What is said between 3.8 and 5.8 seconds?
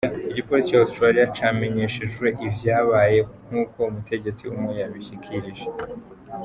umutegetsi umwe yabishikirije.